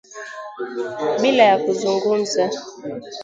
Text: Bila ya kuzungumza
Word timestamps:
Bila 1.21 1.43
ya 1.49 1.57
kuzungumza 1.63 2.43